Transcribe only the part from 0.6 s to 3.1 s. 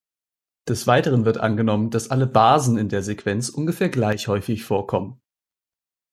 Des Weiteren wird angenommen, dass alle Basen in der